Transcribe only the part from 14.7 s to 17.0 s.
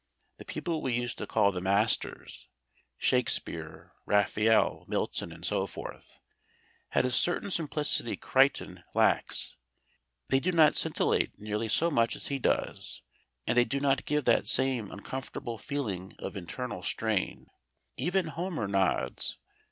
uncomfortable feeling of internal